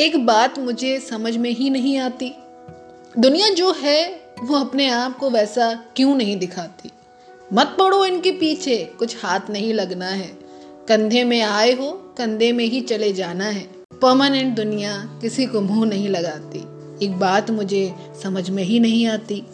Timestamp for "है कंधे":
10.06-11.24